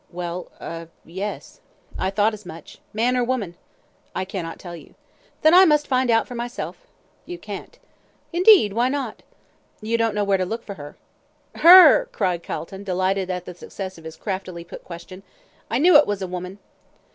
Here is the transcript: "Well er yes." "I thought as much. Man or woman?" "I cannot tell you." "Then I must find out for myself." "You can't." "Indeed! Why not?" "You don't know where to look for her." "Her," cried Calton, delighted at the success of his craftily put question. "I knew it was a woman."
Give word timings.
"Well 0.11 0.51
er 0.59 0.89
yes." 1.05 1.61
"I 1.95 2.09
thought 2.09 2.33
as 2.33 2.43
much. 2.43 2.79
Man 2.91 3.15
or 3.15 3.23
woman?" 3.23 3.53
"I 4.15 4.25
cannot 4.25 4.57
tell 4.57 4.75
you." 4.75 4.95
"Then 5.43 5.53
I 5.53 5.63
must 5.65 5.85
find 5.85 6.09
out 6.09 6.27
for 6.27 6.33
myself." 6.33 6.87
"You 7.27 7.37
can't." 7.37 7.77
"Indeed! 8.33 8.73
Why 8.73 8.89
not?" 8.89 9.21
"You 9.79 9.99
don't 9.99 10.15
know 10.15 10.23
where 10.23 10.39
to 10.39 10.43
look 10.45 10.63
for 10.63 10.73
her." 10.73 10.95
"Her," 11.53 12.05
cried 12.05 12.41
Calton, 12.41 12.83
delighted 12.83 13.29
at 13.29 13.45
the 13.45 13.53
success 13.53 13.99
of 13.99 14.03
his 14.03 14.17
craftily 14.17 14.63
put 14.63 14.83
question. 14.83 15.21
"I 15.69 15.77
knew 15.77 15.95
it 15.97 16.07
was 16.07 16.23
a 16.23 16.27
woman." 16.27 16.57